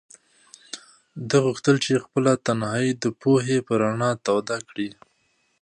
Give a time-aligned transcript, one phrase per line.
[1.29, 4.89] ده غوښتل چې خپله تنهایي د پوهې په رڼا توده کړي.